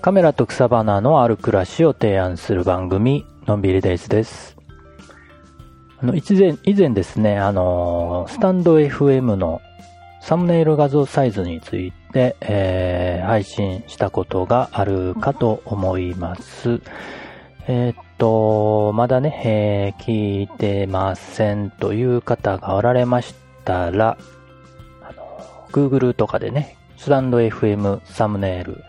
[0.00, 4.56] カメラと草花のある暮らしを提案する番組、のんびりデイズです。
[6.00, 9.60] あの、以前、以前ですね、あの、スタンド FM の
[10.22, 16.80] サムネイル画像サイズについて、えー配信したことがあるかと思います。
[17.66, 23.34] えーっと、まだね、え聞いてませんという方がおられまし
[23.66, 24.16] たら、
[25.02, 28.84] あの、Google とかでね、スタンド FM サムネイル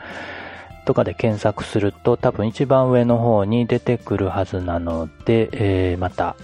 [0.86, 6.36] とかで検索すると多分一番上の方に出てくるはずなので、えーまた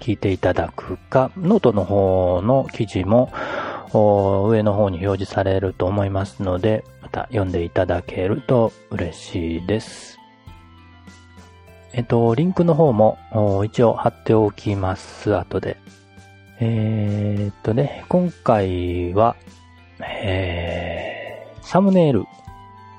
[0.00, 3.32] 聞いていただくか、ノートの方の記事も
[3.92, 10.18] 上の方に表示されると思いますので、また読んでいただけると嬉しいです。
[11.92, 13.18] えっと、リンクの方も
[13.64, 15.78] 一応貼っておきます、後で。
[16.60, 19.36] えーっとね、今回は、
[20.00, 20.95] えー、
[21.66, 22.26] サムネイル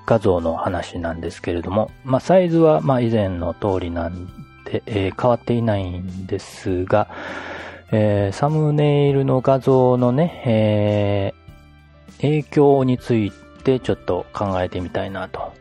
[0.06, 4.28] 画像の話なんですけれども、まあ、サイズは、ま、以前の通りなん
[4.66, 7.08] で、えー変わっていないんですが、
[7.94, 13.32] えーサムネイルの画像のね、えー影響につい
[13.64, 15.54] てちょっと考えてみたいなと。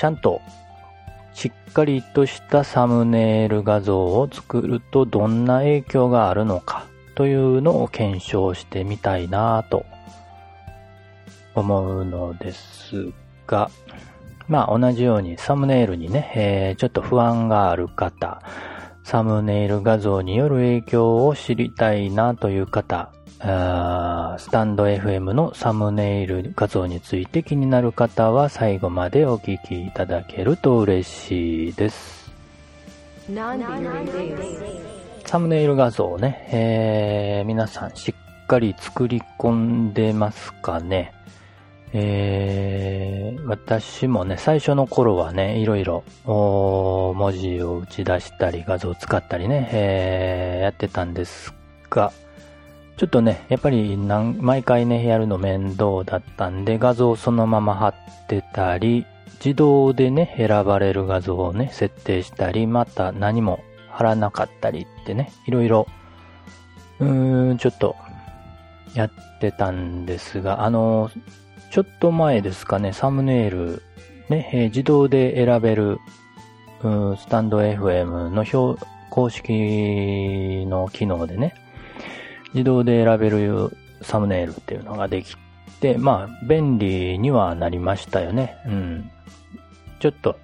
[0.00, 0.40] ちゃんと、
[1.34, 9.84] しっかりとしたサムネイル画像を作るとどんな影響があるのかというのを検証してみたいなと
[11.56, 13.12] 思うのです
[13.46, 13.70] が、
[14.48, 18.42] まあ同じようにサムネイルにね、えーちょっと不安がある方、
[19.04, 32.30] サムネイル画像による影響を知りたいなという方、あースタンド FM のサムネイル画像について気になる方は最後までお聞きいただけると嬉しいです。
[35.24, 41.12] サムネイル画像をね、えー皆さんしっかり作り込んでますかね
[41.92, 51.54] えー私もね、最初の頃はね、いろいろ、文字を打ち出したり、画像を使ったりね、えーやってたんです
[51.88, 52.12] が、
[52.96, 57.94] ちょっとね、やっぱり毎回ね、やるの面倒だったんで、画像をそのまま貼っ
[58.26, 59.06] てたり、
[59.44, 63.60] 自動でね、選ばれる画像をね、設定したり、また何も
[63.90, 65.86] 貼らなかったりってね、いろいろ、
[66.98, 67.94] うーん、ちょっと、
[68.94, 69.10] やっ
[69.40, 71.10] てたんですが、あの、
[71.76, 73.82] ちょっと前ですかね、サムネイル、
[74.30, 75.98] ね、えー自動で選べる、
[76.80, 81.54] スタンド FM の表、公式の機能でね、
[82.54, 85.36] 自動で選べるサムネイルっていうのができ
[85.82, 88.56] て、まあ、便利にはなりましたよね。
[88.64, 89.10] うん。
[90.00, 90.38] ちょっと、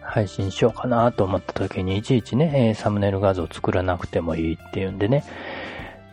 [0.00, 5.24] 配信しようかなと思った時に、いちいちね、サムネイル画像作らなくてもいいっていうんでね、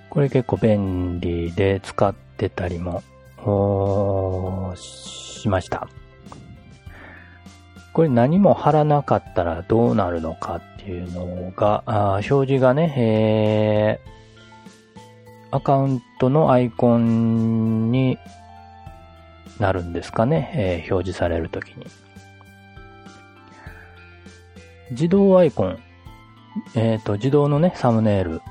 [0.09, 3.01] これ結構便利で使ってたりも、
[3.45, 5.87] おーしました。
[7.93, 14.15] これ何も貼らなかったらどうなるのかっていうのが、あ表示がね、えー
[15.51, 18.17] アカウントのアイコンに
[19.57, 21.85] なるんですかね、えー表示されるときに。
[24.91, 25.79] 自動アイコン、
[26.75, 28.41] えっ、と、自動のね、サムネイル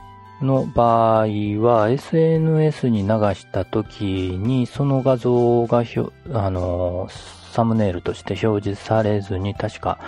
[0.40, 1.26] の場合
[1.60, 5.84] は、SNS に流したときに、その画像が、
[6.32, 7.08] あの
[7.52, 9.98] サムネイルとして表示されずに、確か、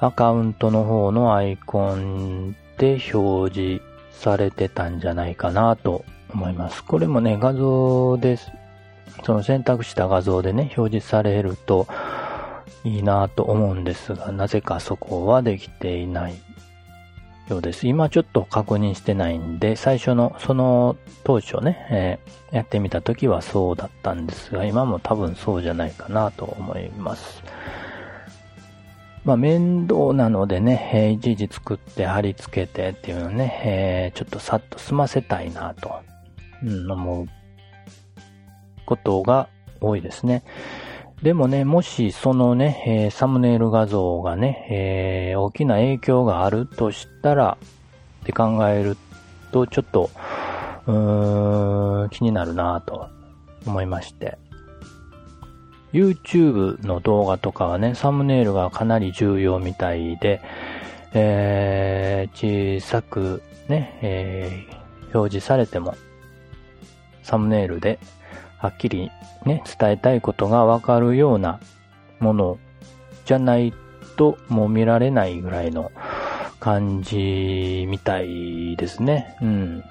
[0.00, 3.82] アカウントの方のアイコンで表示
[4.12, 6.84] されてたんじゃないかなと思います。
[6.84, 8.52] これもね、画像です。
[9.24, 11.86] その選択した画像でね、表示されると
[12.84, 16.34] いいなと思うんですが、なぜかそこはできていない
[17.48, 17.86] ようです。
[17.86, 27.42] 今ちょっと確認してないんで、最初の、その当初ね、えーやってみた時はそうだったんですが、今も多分そうじゃないかなと思います。
[29.24, 35.96] まあ面倒なのでね、えーいちいち作って貼り付けてっていうのね、えーちょっとさっと済ませたいなと、
[36.62, 37.26] うん、思う
[38.86, 39.48] ことが
[39.80, 40.44] 多いですね。
[41.22, 47.56] でもね、もしそのね、えーサムネイル画像がね、えー大きな影響があるとしたら、
[48.22, 48.96] って考える
[49.50, 50.10] と、ちょっと、
[52.10, 53.08] 気になるなぁと
[53.66, 54.38] 思いまして。
[55.92, 60.42] YouTube の動画とかはね、サムネイルがかなり重要みたいで、
[61.14, 64.76] えー小さくね、えー
[65.14, 65.96] 表示されても、
[67.22, 67.98] サムネイルで
[68.58, 69.10] はっきり
[69.44, 71.60] ね、伝えたいことがわかるような
[72.18, 72.58] もの
[73.24, 73.72] じゃない
[74.16, 75.92] ともう見られないぐらいの
[76.58, 79.36] 感じみたいですね。
[79.42, 79.84] うん。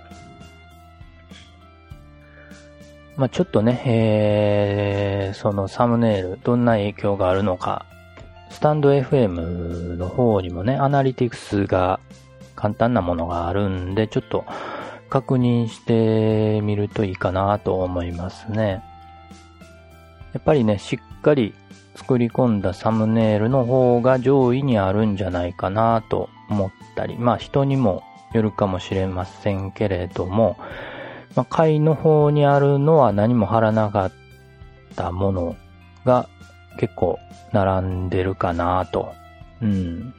[3.15, 7.85] まあ、ちょっとね、えー、そのサムネイル、どんな影響があるのか、
[8.49, 11.99] スタンド FM の方にもね、アナリティクスが
[12.55, 14.43] 簡単なものがあるんで、ちょっと
[15.15, 18.83] 確認してみるといいかなと思いますね。
[20.33, 21.53] やっぱりね、しっかり
[21.95, 28.03] 作り込んだサムネイルの方が上位にあるんじゃないかなと思ったり、まあ人にも
[28.33, 30.57] よるかもしれませんけれども、
[31.33, 34.11] まあ、階の方にあるのは何も貼らなかっ
[34.97, 35.55] たもの
[36.03, 36.27] が
[36.77, 37.19] 結構
[37.53, 39.13] 並んでるかなと。
[39.61, 40.13] うん。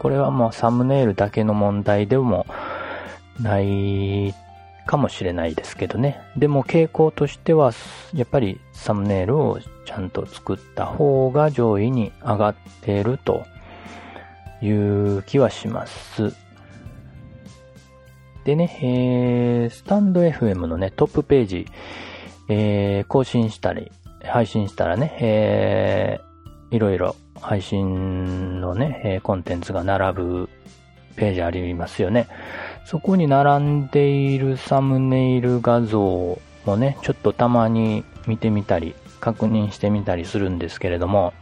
[0.00, 2.46] これはもうサムネイルだけの問題でも
[3.38, 4.34] ない
[4.86, 6.22] かもしれないですけどね。
[6.38, 7.72] でも傾向としては、
[8.14, 13.44] やっぱりサムネイルをちゃんと作った方が上位に上がっていると
[14.62, 16.34] いう気はします。
[18.44, 21.66] でね、えー、スタンド FM のね、トップページ、
[22.48, 23.92] えー、更新したり、
[24.24, 26.29] 配信したらね、えー、
[26.70, 30.48] いろいろ配信のね、え、コンテンツが並ぶ
[31.16, 32.28] ページありますよね。
[32.84, 41.34] そこに並んでいるサムネイル画像もね、ちょっとたまに見てみたり、確認してみたりするんですけれども、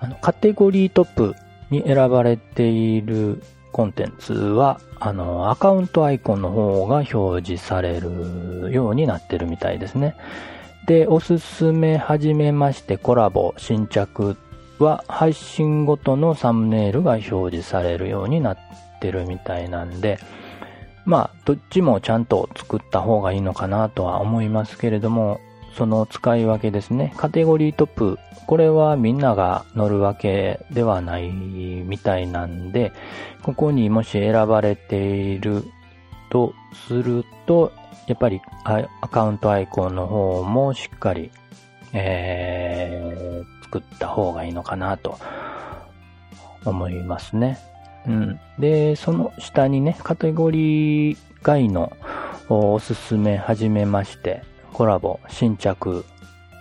[0.00, 1.34] あの、カテゴリートップ
[1.70, 3.42] に選ばれている
[3.72, 10.14] コンテンツは、あの、アカウントアイコンの方が表示されるようになってるみたいですね。
[10.86, 14.36] で、おすすめはじめましてコラボ新着
[14.78, 18.58] は配信ごとのサムネイルが表示されるようになっ
[19.00, 20.18] てるみたいなんで、
[21.04, 25.40] まあ、どっちもちゃんと作った方がいいのかなとは思いますけれども、
[25.76, 27.12] その使い分けですね。
[27.16, 28.18] カテゴリートップ。
[28.46, 32.92] これはみんなが乗るわけではないみたいなんで、
[33.42, 35.64] ここにもし選ばれている
[36.30, 36.54] と
[36.86, 37.72] すると、
[38.06, 41.30] やっぱりアカウントアイコンの方もしっかり、
[41.92, 45.18] えー、作った方がいいのかなと
[46.64, 47.58] 思いますね。
[48.06, 48.40] うん。
[48.58, 51.96] で、その下にね、カテゴリー外の
[52.48, 54.42] おすすめ始めまして、
[54.72, 56.04] コラボ、新着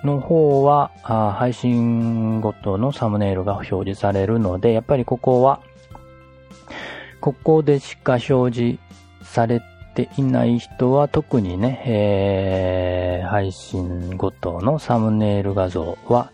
[0.04, 5.62] の方は、配信ごとのサムネイルが表示されるので、やっぱりここは、
[7.22, 8.80] ここでしか表示
[9.24, 16.32] されてていない人は特にね、えー、配信ごとのサムネイル画像は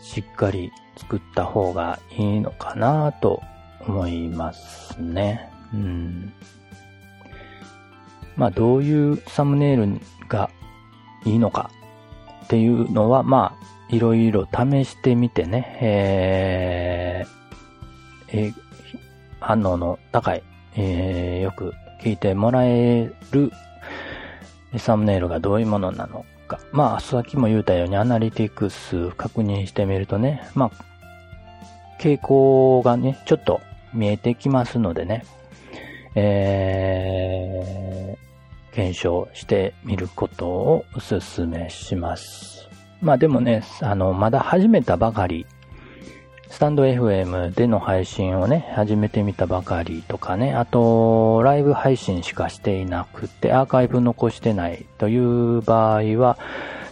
[0.00, 3.42] しっかり作った方がいいのかなと
[3.86, 5.48] 思いますね。
[5.72, 6.32] うん。
[8.36, 10.50] まあどういうサムネイルが
[11.24, 11.70] いいのか
[12.44, 18.54] っていうのは、まあ、いろいろ試してみてね、えー、えー、
[19.40, 20.42] 反応の高い、
[20.76, 23.52] えー、よく聞いてもらえる
[24.78, 26.58] サムネイルがどういうものなのか。
[26.72, 30.70] まあ、さっきも言ったようにアナリティクス確認してみるとね、まあ、
[31.98, 33.60] 傾向がね、ちょっと
[33.92, 35.24] 見えてきますのでね、
[36.14, 37.66] え
[38.76, 42.68] 検証してみることをお勧めします。
[43.00, 45.46] まあでもね、あの、まだ始めたばかり、
[46.50, 56.38] スタンド FM での配信をね、始めてみたばかりとかね、あと、ライブ配信しかしていなくて、アーカイブ残してないという場合は、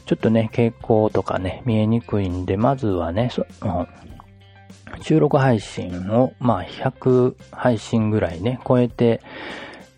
[0.06, 3.86] ちょっとね、傾向とかね、見えにくいんで、まずはね、その
[5.00, 9.22] 収録配信を、まあ、100配信ぐらいね、超えて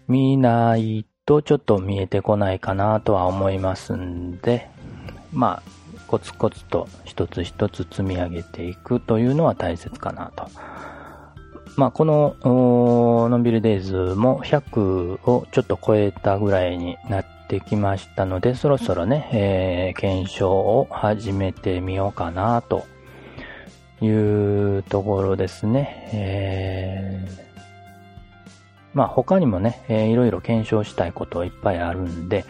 [0.07, 4.69] みないとちょっと見えてこないかなとは思いますんで、
[5.33, 10.49] まあ、コツコツと一つ一つ積み上げていくというのは大切かなと。
[11.77, 12.37] まあ、この、
[13.29, 22.87] のんびりデイズも100をちょっと超えたぐらいになってきましたので、そろそろね、えー、検証を始めてみようかなと
[24.01, 26.11] いうところですね。
[26.15, 27.47] えー
[28.97, 32.47] まあ他にもね、えー、いろいろ検証したいこといっぱいあるんで、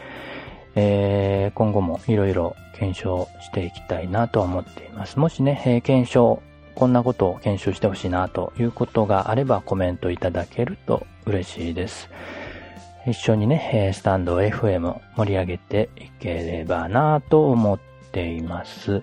[0.77, 5.19] えー、今後もいろいろ検証していきたいなと思っています。
[5.19, 6.43] もしね、えー、検証、
[6.75, 12.11] こんなことを検証してほしいなということがあればコメントいただけると嬉しいです。
[13.07, 17.79] 一緒にね、スタンド FM 盛り上げていければなと思っ
[18.13, 19.03] ています。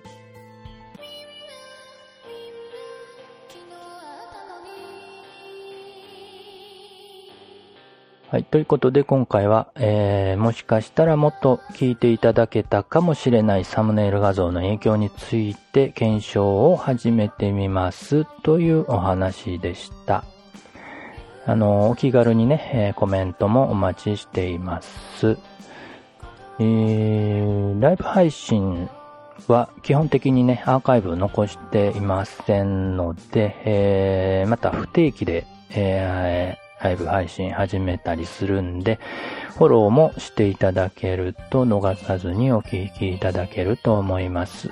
[8.34, 8.44] はい。
[8.44, 20.24] ということで、今回は、えー、もしかしたらもっと聞いていただけたかもしれないサムネイル画像の影響について検証を始めてみますというお話でした。
[21.46, 25.38] あの、お気軽にね、えー、コメントもお待ちしています。
[26.58, 28.88] えー、ライブ配信
[29.46, 39.00] は基本的にね、アーカイブ残していませんので、えー、また不定期で、えー、ライブ配信始めたりするんで、
[39.56, 44.70] フォローもしていただけると逃さずにお聞きいただけると思います。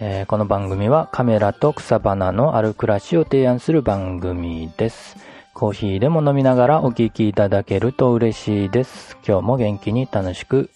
[0.00, 5.16] えー、この番組はカメラと草花のある暮らしを提案する番組です。
[5.52, 9.16] コーヒーでも飲みながらお聞きいただけると嬉しいです。
[9.24, 10.68] 今日も元気に楽しく、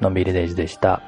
[0.00, 1.02] のんびりデイズでした。